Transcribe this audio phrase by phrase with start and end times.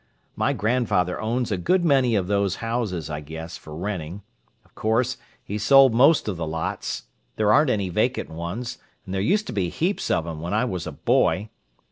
[0.35, 4.23] My grandfather owns a good many of these houses, I guess, for renting.
[4.65, 9.45] Of course, he sold most of the lots—there aren't any vacant ones, and there used
[9.45, 11.49] to be heaps of 'em when I was a boy.